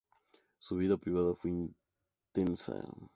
Su 0.57 0.77
vida 0.77 0.97
privada 0.97 1.35
fue 1.35 1.51
intensa. 1.51 2.73